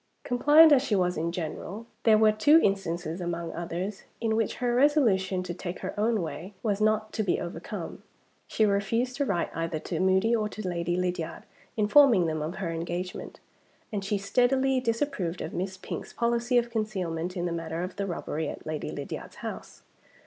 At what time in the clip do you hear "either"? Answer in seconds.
9.55-9.77